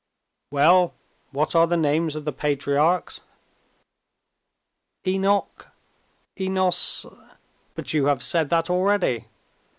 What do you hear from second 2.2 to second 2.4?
the